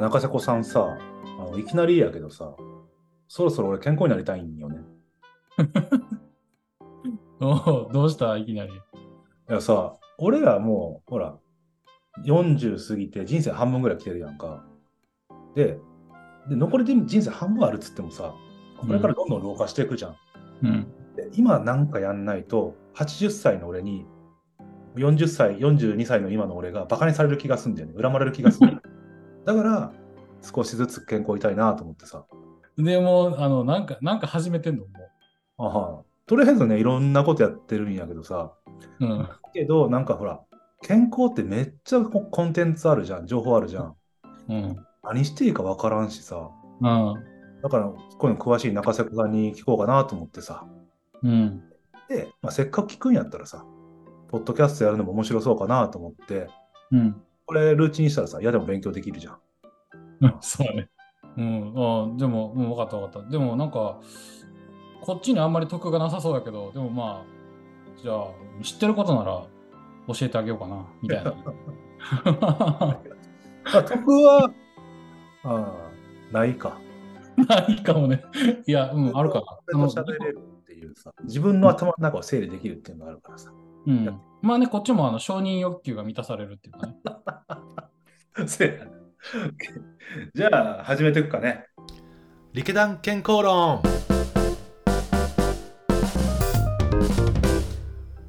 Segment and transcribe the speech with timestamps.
[0.00, 0.98] 中瀬子さんさ、
[1.38, 2.54] あのいきなりやけどさ、
[3.28, 4.80] そろそろ俺健康になりたいんよね。
[7.40, 8.36] おうどうした？
[8.36, 8.72] いきなり。
[8.72, 8.76] い
[9.48, 11.38] やさ、俺らもう、ほら、
[12.26, 14.66] 40過ぎて人生半分ぐらい来てるやんか。
[15.54, 15.78] で、
[16.48, 18.34] で残りで人生半分あるっつってもさ、
[18.78, 20.16] これからどんどん老化していくじゃん。
[20.62, 20.86] うん。
[21.16, 24.06] で今なんかやんないと、80歳の俺に、
[24.96, 27.94] 40歳、42歳の今の俺がバカにされる気がすんだよね。
[28.00, 28.82] 恨まれる気がする。
[29.44, 29.92] だから、
[30.42, 32.24] 少しずつ健康いたいなと思ってさ。
[32.76, 34.90] でも、あの、なんか、なんか始めてんのも
[35.58, 38.52] あはとりあえずね、いろんなことやってるんやけどさ、
[39.00, 39.04] う。
[39.04, 39.28] うん。
[39.52, 40.40] けど、なんかほら、
[40.82, 43.96] 健康ってめっちゃココンテンツあるじゃん、情報あるじゃん。
[44.48, 44.76] うん。
[45.02, 46.50] 何していいかわからんしさ。
[46.80, 47.14] うん。
[47.62, 50.66] だから、こういうの詳しい中瀬子さんに聞こうかなと思ってさ。
[51.22, 51.62] うん。
[52.08, 53.64] で、まあ、せっかく聞くんやったらさ、
[54.28, 56.48] ポッドキャストやるのも面白そうかなと思って、
[56.90, 57.22] うん。
[57.46, 59.38] これルーチンにしたらさ、嫌でも勉強できるじゃん。
[60.40, 60.88] そうだね。
[61.36, 61.72] うん。
[61.76, 63.30] あでも、うん、分かった分かった。
[63.30, 64.00] でも、なんか、
[65.00, 68.26] こっちにあんまり得がなさそうだけど、でもまあ、じゃあ、
[68.62, 69.46] 知ってることなら
[70.08, 71.34] 教えてあげようかな、みたいな。
[72.40, 74.50] まあ、得は、
[75.44, 75.90] あ
[76.32, 76.78] あ、ないか。
[77.36, 78.22] ないかもね。
[78.66, 79.86] いや、うん、あるかな。
[79.86, 83.52] 喋れるっていうさ、自分の頭の中を整理できるっていうのがあるからさ。
[83.86, 84.20] うん。
[84.40, 88.46] まあね、こっちもあの承認欲求が満たされるっていうかね。
[88.46, 88.90] せやな
[90.34, 91.66] じゃあ、始めていくかね。
[92.52, 93.82] 力団健康論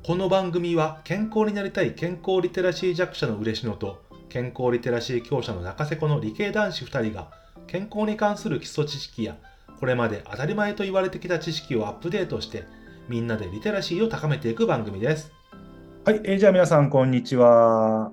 [0.01, 4.01] この番組は健康になりたい健康リテラシー弱者の嬉野と
[4.33, 7.29] 健康リテラシー強者の中瀬子の理系男子2人が
[7.67, 9.37] 健康に関する基礎知識や
[9.79, 12.63] これまで当たり前と言われてきた知識をアップデートして
[13.07, 15.31] みんなでリテラシーを高めていく番組です。
[16.03, 18.11] はい、えーじゃあ皆さん、こんにちは。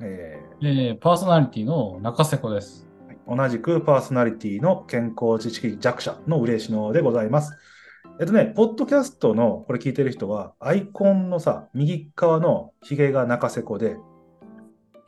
[0.00, 2.88] ええーパーソナリティの中瀬子です。
[3.28, 7.56] ー同じくパーソナリティの健康知識弱者の嬉野でございます。
[8.18, 13.98] えっとね、ポッドキャストのこれ聞いてる人は、アイコンのさ、右側のヒゲが中瀬子で、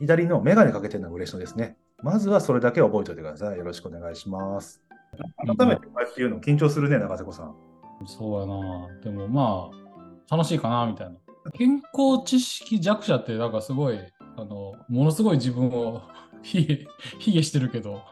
[0.03, 1.77] 左のメガネかけてるのが嬉野ですね。
[2.03, 3.57] まずはそれだけ覚えておいてください。
[3.57, 4.83] よろしくお願いします。
[5.37, 7.55] 改めてこうやって言うの緊張するね、中瀬子さん。
[8.07, 9.01] そうやな。
[9.01, 9.71] でもま
[10.29, 11.15] あ、楽しいかな、みたいな。
[11.53, 13.99] 健康知識弱者って、なんかすごい、
[14.37, 16.03] あの、ものすごい自分を
[16.43, 16.89] 卑下
[17.21, 18.03] 卑下してるけど、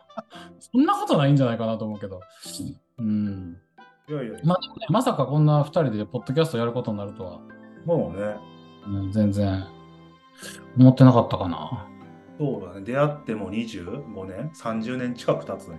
[0.60, 2.20] そんなことないんじゃないかなと思うけど。
[2.98, 3.56] うん。
[4.08, 7.40] いやいや、まねまさかこんな2人でポッドキャストやることになるとは、
[7.84, 8.36] もうね、
[8.86, 9.64] うん、全然
[10.76, 11.86] 思ってなかったかな。
[12.38, 15.76] そうだね、出会っても25年、30年近く経つんだ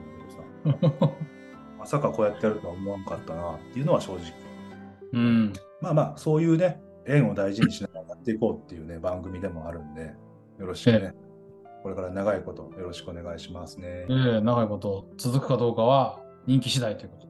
[0.63, 1.13] けどさ、
[1.79, 4.21] まさかこうやってやるとは思わんかったなっていうのは正直。
[5.13, 5.53] うん。
[5.81, 10.13] まあまあ、そういうね、縁を大事にしながらやっていこうっていうね、番組でもあるんで、
[10.59, 11.15] よろしくね。
[11.81, 14.05] これから長いことよろしくお願いしますね。
[14.07, 17.27] ええ長いこと続くかどうかは人気次第ということ。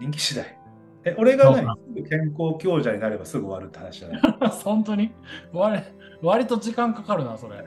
[0.00, 0.61] 人気次第。
[1.04, 1.66] え、俺がね
[2.08, 4.20] 健康強者になればすぐ終わるって話じゃない。
[4.64, 5.10] 本当に？
[5.52, 5.82] 割
[6.22, 7.64] 割と時間かかるな、それ。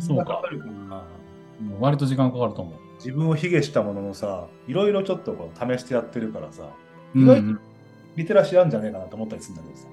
[0.00, 0.42] そうか
[1.80, 2.74] 割と時間かかると思う。
[2.96, 6.64] 自分を卑下したもののさ、いろいろちょっとこう試してやってるからさ、
[7.14, 7.60] うん意外と
[8.16, 9.88] リテラシーあるんじゃねえかなと思ったりするんだけどさ。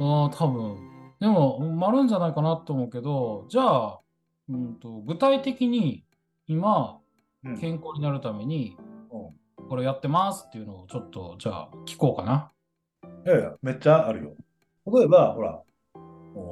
[0.00, 0.76] ああ、多分。
[1.20, 4.00] でも、丸んじゃないかなと思うけど、じゃあ、
[4.48, 6.04] うんと、具体的に
[6.46, 6.98] 今、
[7.44, 8.85] うん健康になるために、うん
[9.68, 12.52] これやってますっていうのをちょっと、じゃあ、聞こうかな。
[13.26, 14.34] いやいや、めっちゃあるよ。
[14.86, 15.62] 例えば、ほら、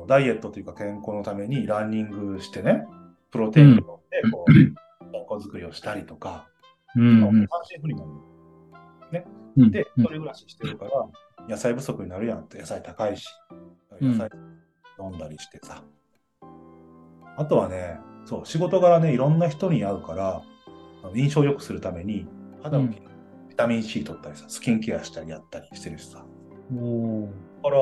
[0.06, 2.84] ダイエットというか健康のためにランニングしてね、
[3.30, 3.86] プロテインを飲んで、
[4.32, 4.74] こう、健
[5.30, 6.48] 康作りをしたりとか、
[6.96, 7.42] うんまあ単
[7.82, 8.34] 身赴任なの。
[9.56, 10.90] うんで、うん一人暮らししてるから、
[11.48, 13.26] 野菜不足になるやんって、野菜高いし、
[14.00, 14.30] うん野菜
[14.98, 15.82] 飲んだりしてさ。
[17.36, 20.42] あとはね、そう、仕事柄ね、いろんな人に会うから、
[21.14, 22.26] 印象を良くするために、
[22.62, 23.13] 肌をきれいに
[23.54, 26.24] ビタミン C 取ったりさ、スキンケアしたりやったりしてるしさ。
[26.76, 27.28] おー
[27.62, 27.76] だか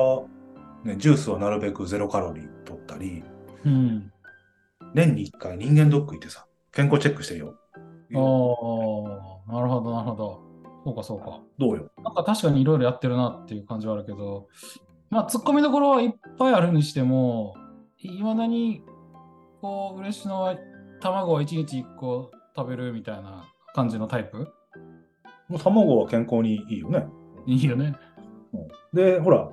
[0.85, 3.23] ら、ね、ジュースをなるべくゼロカロリー取ったり、
[3.65, 4.11] うん。
[4.93, 7.55] 年に1回人間ドック行ってさ、健康チェックしてるよ。
[8.13, 8.17] あ
[9.49, 10.43] あ、なるほど、なるほど。
[10.85, 11.39] そうか、そうか。
[11.57, 11.89] どうよ？
[12.03, 14.49] なんか確かにいろいろやってるなっていう感じはあるけど、
[15.09, 17.55] まあ、突っ込みどころはいっぱいあるにしても、
[17.97, 18.83] いまだに、
[19.59, 20.55] こう、嬉野は
[21.01, 24.53] 卵を1日1個食べるみたいな感じのタイプ？
[25.49, 27.07] もう卵は健康にいいよね。
[27.45, 27.95] いいよね。
[28.53, 29.49] うんで、ほら、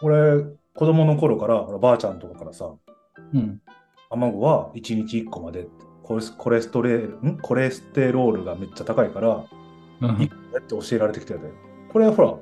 [0.00, 0.44] 俺、
[0.74, 2.72] 子供の頃から、ほらばあちゃんとかからさ、
[3.34, 3.60] うん。
[4.10, 5.66] 卵は1日1個まで、
[6.04, 7.38] コレスコレストレん？
[7.42, 9.44] コレステロールがめっちゃ高いから、
[10.02, 11.50] うんいくらって教えられてきたよね。
[11.92, 12.34] これはほら、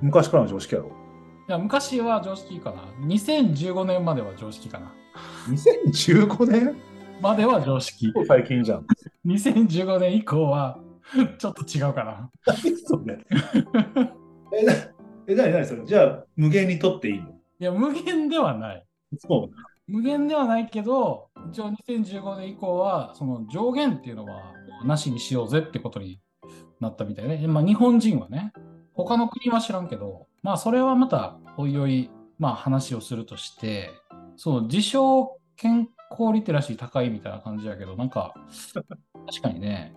[0.00, 0.88] 昔からの常識やろ？
[0.88, 2.84] いや昔は常識かな。
[3.06, 4.94] 2015年までは常識かな。
[5.48, 6.76] 2015年？
[7.20, 8.10] までは常識。
[8.26, 8.86] 最近じゃん。
[9.26, 10.78] 2015年以降は
[11.38, 12.30] ちょっと違うかな。
[12.46, 13.18] 何それ
[14.52, 14.72] え、な
[15.26, 17.30] え、なになにそれじゃあ、無限にとっていいの？
[17.30, 18.86] いや、無限ではない。
[19.18, 19.54] そう。
[19.86, 24.52] 無限ではないけど、一応2015年以降は、その上限っていうのは
[24.84, 26.20] なしにしようぜってことに
[26.80, 27.44] なったみたいね。
[27.48, 28.52] まあ日本人はね、
[28.94, 33.90] 他の国は知らんけど、まあそれはまたおいおい、まあ話をするとして、
[34.36, 38.32] そう、自称健康リテラシー高いみたいな感じやけど、なんか、
[39.26, 39.94] 確かにね、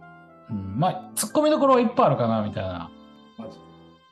[0.53, 2.91] うん、まあ、突っ込みどころはいっぱいあるかな、みたいな。
[3.37, 3.59] マジ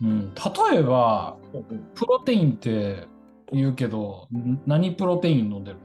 [0.01, 3.07] うん、例えば、うんプロテインって
[3.51, 5.77] 言うけど、ん何プロテイン飲んでる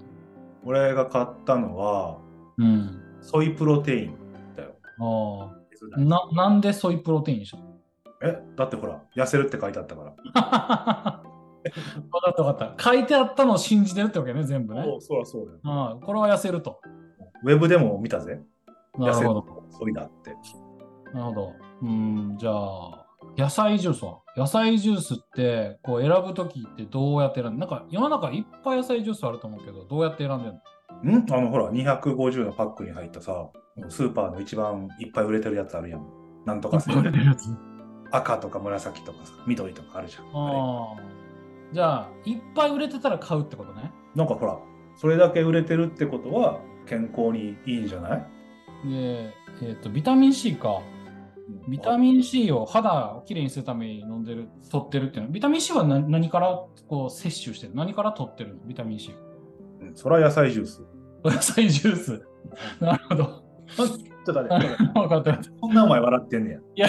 [0.64, 2.19] 俺が買ったのは、
[2.56, 3.03] うん。
[3.20, 4.17] ソイプロテイン
[4.56, 4.76] だよ。
[5.00, 5.53] あ
[5.97, 6.00] あ。
[6.00, 7.64] な、なんでソイプロテインにしたの？
[8.23, 10.14] え、だってほら、痩せるって書いてあったから。
[11.67, 12.82] 分かった分かった。
[12.82, 14.82] 書いてあったのを信じてるってわけね、全部ね。
[14.82, 15.58] そうそうそうだよ。
[15.64, 16.81] ああこれは痩せると。
[17.44, 18.41] ウェブでも見たぜ。
[18.97, 19.14] なる
[19.67, 19.79] ほど。
[19.79, 20.37] ソイだって。
[21.13, 21.53] なるほど。
[21.83, 24.19] うん、じゃあ、野菜ジュースは？
[24.37, 27.61] 野菜ジュースってこう選ぶときってどうやって選んで？
[27.61, 30.55] なんか世の中いっぱい野菜ジュースあると思うけど、どうやって選んでる
[31.05, 31.19] の？
[31.21, 33.51] んあのほら、250のパックに入ったさ、
[33.89, 36.07] スーパーの一番いっぱい売れてるやつあるやん。
[36.45, 37.49] なんとかさ、やつ。
[38.13, 40.25] 赤とか紫とかさ、緑とかあるじゃん。
[40.33, 40.97] ああ。
[41.73, 43.91] じゃあ、いっぱい売れてたら買うってことね。
[44.15, 44.59] なんかほら、
[44.97, 48.27] それだけ売れてるってことは健康にいいんじゃない？
[48.88, 50.81] で、えっ、と、ビタミン C か。
[51.69, 57.73] ビタミン C を肌をきれいにするために飲んでる、取ってるっていうのは、ビタミン C は何何からこう摂取してる？
[57.75, 58.61] 何から取ってるの？
[58.65, 59.15] ビタミン C。
[59.81, 60.83] うんそれは野菜ジュース。
[61.25, 62.27] 野菜ジュース。
[62.81, 63.25] なるほど。
[63.77, 63.88] ちょっ
[64.27, 65.50] と待って、分かった分かった。
[65.61, 66.89] こんなお前笑ってんねや。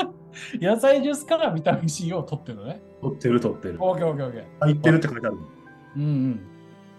[0.60, 2.82] 野菜ジュースからビタミン C を取ってるのね。
[3.02, 3.76] 取ってる取ってる。
[3.80, 4.44] オッケーオッケーオッケー。
[4.60, 5.36] 入ってるって書いてある。
[5.96, 6.40] うん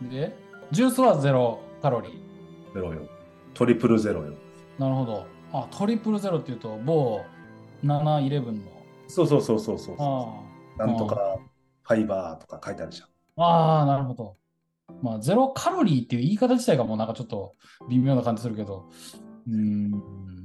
[0.02, 0.10] うん。
[0.10, 0.36] で、
[0.72, 2.74] ジュースはゼロカロリー。
[2.74, 3.02] ゼロよ。
[3.54, 4.34] トリプルゼロよ。
[4.80, 5.28] なるほど。
[5.54, 7.22] あ、トリプルゼロっていうと、某
[7.84, 8.62] 7-11の。
[9.08, 9.96] そうそうそうそうそう。
[10.00, 11.38] あなんとか
[11.84, 13.08] ファイバーとか書いてあるじゃん。
[13.38, 14.38] ああー、なるほど。
[15.02, 17.56] まあ、ゼロカロリーっていう言い方自体がもうなんかちょっと
[17.90, 18.90] 微妙な感じするけど、
[19.48, 20.02] うーん、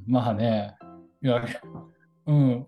[0.06, 0.76] まあね、
[1.22, 1.44] いや、
[2.26, 2.66] うん、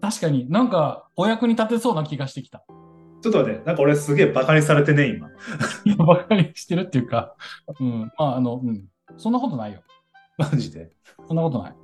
[0.00, 2.64] 確かになんかお役に立てそうな気がしてきた。
[3.22, 5.28] ちょっと待って、なんか俺すげえバカにされてね、今。
[5.84, 7.34] いや、ばかりしてるっていうか、
[7.78, 8.86] うん、まあ、あの、うん、
[9.20, 9.80] そんなことないよ。
[10.38, 10.90] マジで？
[11.28, 11.74] そんなことない。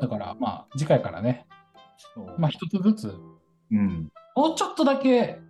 [0.00, 1.46] だから、まあ、次回からね、
[2.36, 3.14] まあ、一つずつ、
[3.72, 4.10] うん。
[4.36, 5.40] もうちょっとだけ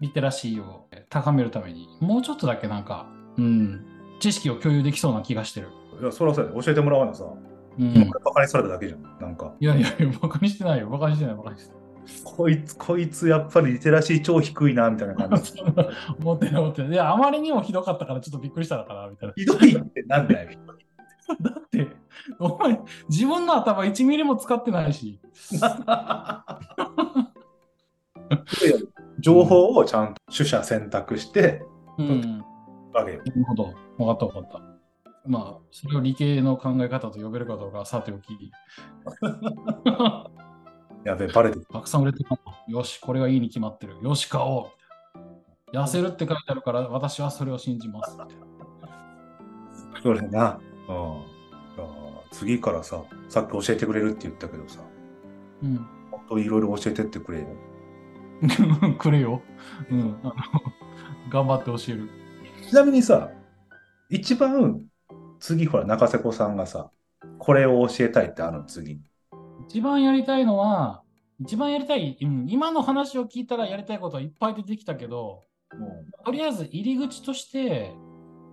[0.00, 3.06] リテラシーを高めるために、もうちょっとだけなんか、
[3.36, 3.84] うん、
[4.20, 5.68] 知識を共有できそうな気がしてる。
[6.00, 7.24] いや、そらそう教えてもらわなさ。
[7.24, 9.02] うん、今バカにされただけじゃん。
[9.20, 11.82] なんか、いやいやいや、バカにしてないよ、バカにしてない、バカにしてない。
[12.24, 15.52] こいつ、こいつやっぱりリテラシー超低いな、みたいな感じ。
[16.20, 16.92] 思ってない思ってない。
[16.92, 19.34] いや、あまりにもひどかったからちょっとびっくりしたのかな、みたいな。
[19.36, 20.50] ひどいってなんだよ。
[21.40, 21.88] だって、
[22.38, 25.20] お前、自分の頭1ミリも使ってないし。
[29.20, 31.62] 情報をちゃんと取捨選択して
[31.98, 32.44] うん。
[32.94, 33.74] あげよなるほど。
[33.98, 34.60] 分かった分かった。
[35.26, 38.52] まあ、それを理系の考え方と呼べるかどうかはさておき。
[41.06, 41.08] う。
[41.08, 41.66] やべえ、バレてる。
[41.72, 43.96] たくさん売れてるなよし、これがいいに決まってる。
[44.02, 44.70] よし、買お
[45.72, 45.76] う。
[45.76, 48.16] 痩せるって書いてあるから、私はそれを信じます。
[50.02, 50.60] それな。
[50.88, 51.36] うん。
[52.30, 54.80] 次からさ、さっき教えてくれるって言ったけどさ、
[55.62, 55.76] うん。
[56.10, 57.46] 本当いろいろ教えてってくれよ。
[58.98, 59.40] くれよ。
[59.90, 60.18] うん。
[60.22, 60.34] あの
[61.30, 62.10] 頑張って教える。
[62.68, 63.30] ちなみにさ、
[64.10, 64.82] 一番
[65.40, 66.90] 次ほら中瀬子さんがさ、
[67.38, 69.00] これを教えたいってあるの次。
[69.68, 71.02] 一番やりたいのは、
[71.40, 75.42] 一番やりたい、うん、今の話を聞いたらやりたいことはいっぱい出てきたけど、
[76.24, 77.92] とりあえず入り口として、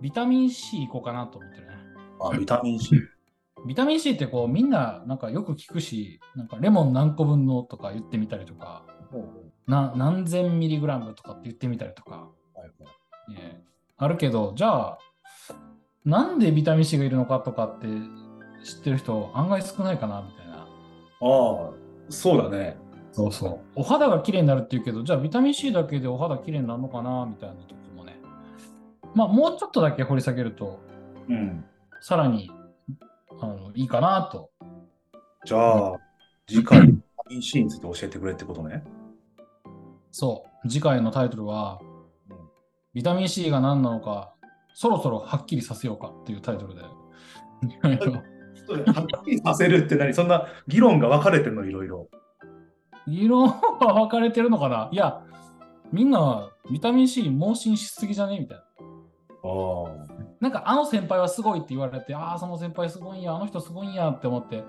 [0.02, 1.74] ビタミン C いこうかなと思ってるね。
[2.20, 2.96] あ、ビタミン C。
[3.66, 8.84] ビタミン C ってこうみんななんかよく聞くし、なんかレモン何個分のとか言ってみたりとか、
[9.66, 12.28] な何千ミリグラムとかって言ってみたりとか、
[13.28, 13.64] ね
[13.96, 14.98] あるけど、じゃあ、
[16.04, 17.86] なんでビタミン C がいるのかとかって
[18.64, 20.53] 知ってる人案外少ないかなみたいな。
[21.24, 21.74] ああ、
[22.10, 22.76] そうだね。
[23.12, 23.60] そうそう。
[23.76, 28.16] お肌が綺麗になるって言うけど、じゃあビタミン C だけでお肌綺麗になるのかなみたいなとこもね。
[29.14, 30.80] まあもうちょっとだけ掘り下げると、
[31.28, 31.64] うん。
[32.00, 32.50] さらに
[33.40, 34.50] あのいいかなと。
[35.46, 35.92] じゃあ、
[36.46, 38.82] 次回、ビタミン C について教えてくれってことね。
[40.10, 40.68] そう。
[40.68, 41.80] 次回のタイトルは、
[42.92, 44.34] ビタミン C が何なのか、
[44.74, 46.82] そろそろはっきりさせようかっていうタイトルで。
[48.68, 52.08] はっきりさせるって何そんな議論が分かれてんのいろいろ。
[53.06, 54.88] 議論は分かれてるのかな？
[54.90, 55.20] いや、
[55.92, 58.38] みんなビタミン C 盲信しすぎじゃね？
[58.38, 58.64] みたいな。
[59.46, 60.06] あ
[60.40, 64.64] なんかあの先輩はすごいって言われて、ああ、その先輩すごいんや、あの人すごいんやって思って、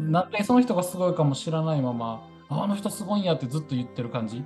[0.00, 4.44] なんでその人がすごいかも知らないまま、ああの人すごいんやってずっと言ってる感じ？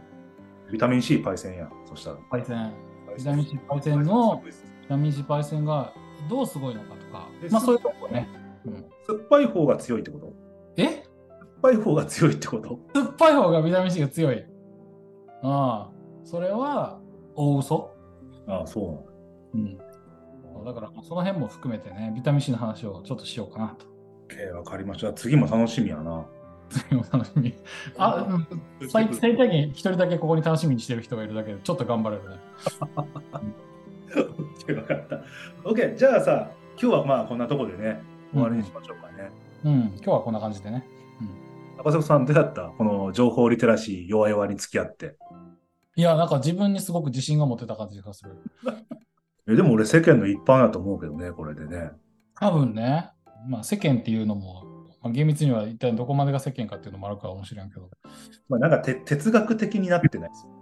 [0.70, 1.70] ビタミン C パイセンや。
[1.86, 2.16] そしたら。
[2.30, 2.74] パイセン。
[3.16, 4.52] ビタミン C パイセンのビ
[4.88, 5.94] タミン C パイセンが
[6.28, 8.28] どうすごいのかとかえ、まあそういうとこね。
[8.66, 10.32] うん、酸っぱい方が強いってこと？
[10.76, 10.84] え？
[10.84, 11.02] 酸っ
[11.62, 12.78] ぱい方が強いってこと？
[12.94, 14.44] 酸っぱい方がビタミン C が強い。
[15.42, 15.90] ああ、
[16.24, 16.98] それは
[17.34, 17.94] 大嘘？
[18.46, 19.04] ああ、そ
[19.52, 19.84] うなんだ。
[19.84, 20.64] うん。
[20.64, 23.86] だからその辺も含めてね、ビタミン C の話をちょっとしようかなと。
[24.28, 25.12] OK、わかりました。
[25.12, 26.24] 次も楽しみやな。
[26.70, 27.54] 次も楽しみ。
[27.98, 28.46] あ、うん
[28.88, 32.36] 最最低限一人だけここに楽しみにしてる人がいるだけで、ちょっと頑張れるね。
[34.66, 35.22] OK、わかった。
[35.68, 38.02] OK、じゃあさ、今日はまあこんなとこでね、
[38.34, 39.30] 終わりにしましょうかね。
[39.64, 40.84] うん、今日はこんな感じでね。
[41.78, 45.16] 赤瀬さん、どうやったこの情報リテラシー弱々に付き合って。
[45.96, 48.36] いや、なんか自分にすごく自信が持てた感じがする。
[49.46, 51.90] えでも俺世間の一般だと思うけどね、これでね。
[52.36, 53.10] 多分ね、
[53.46, 54.64] まあ世間っていうのも、
[55.02, 57.90] まあ、厳密には一体どこまでが世間かっていうのもあるかもしれんけど、
[58.48, 60.52] まあ、なんかて哲学的になってないですよ。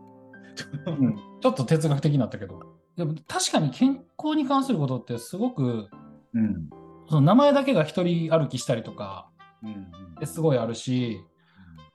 [0.87, 2.61] うん、ちょっと哲学的になったけど、
[2.97, 5.88] でも確かに健康に関することってすごく、
[6.35, 6.69] うん。
[7.09, 9.28] その名前だけが一人歩きしたりとか
[10.25, 11.21] すごいあるし、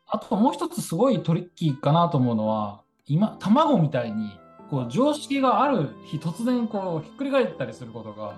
[0.07, 4.31] あともう一つすごいトリッキーかなと思うのは、今、卵みたいに、
[4.69, 8.37] こう常識がある日突然こうひっくり返ったりすることが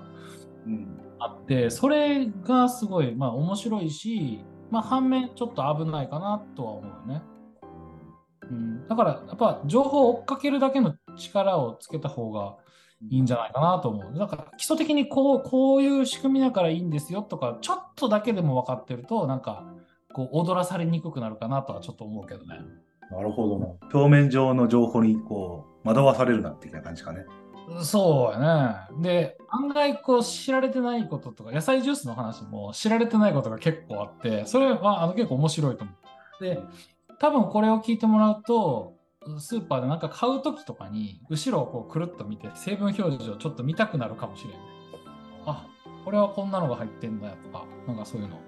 [0.66, 1.00] うん。
[1.20, 7.24] あって、それがすごい、まあ面白いし、まあ反面ちょっと危ないかなとは思うよね。
[8.50, 12.56] うん、だからやっぱ情報を追っかけるだけの力をつけた方が
[13.08, 14.18] いいんじゃないかなと思う。
[14.18, 19.66] だから基礎的にこうこういう仕組みだからいいんですよとか、ちょっとだけでも分かってると、なんか
[20.14, 22.60] こう踊らされにくくなるかなとはちょっと思うけどね。
[23.12, 23.68] なるほどな。
[23.94, 27.26] 表面上の情報にこう惑わされるなっていう感じかね。
[27.84, 29.02] そうやね。
[29.02, 35.94] で、案外こう知られてないこととか、野菜ジュースの話も知られてないことが結構あって、それはあの結構面白いと思
[36.42, 36.44] う。
[36.44, 36.60] で、
[37.20, 38.94] 多分これを聞いてもらうと、
[39.38, 44.54] スーパーでなんか買うときとかに、後ろをこうくるっと見て、成分表示をちょっと見たくなるかもしれん。
[45.46, 45.68] あ、
[46.06, 48.40] これはこんなのが入ってんだよとか、なんかそういうの。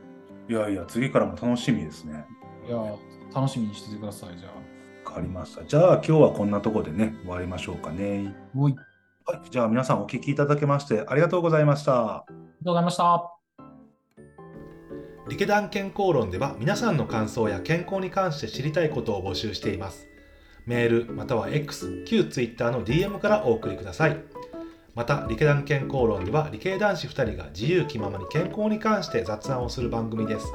[0.49, 2.25] いやいや、次からも楽しみですね。
[2.67, 2.77] いや、
[3.35, 5.09] 楽しみにしててください、じゃあ。
[5.09, 5.65] わかりました。
[5.65, 8.33] じゃあ今日はこんなところでね、終わりましょうかね。
[8.55, 8.75] おい、
[9.25, 9.49] ありはい。
[9.49, 11.91] じゃあ皆さんお聞きいただきましてありがとうございました。
[11.91, 13.31] がとうございました。
[15.27, 20.10] 理系団健康論では皆さんの感想や健康に関して知りたいことを募集しています。
[20.65, 24.17] メールまたは X、旧 Twitter の DM からお送りください。
[24.93, 30.47] また、理系団健康論では理系男子2人が自由気ままに健康に関して雑談をする番組です。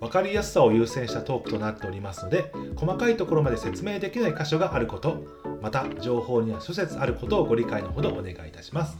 [0.00, 5.24] わかりやすさを優先したトークとなっておりますので、細かいところまで説明できない箇所があること、
[5.62, 8.98] また情報には諸説あることをご理解のほどお願いいたします。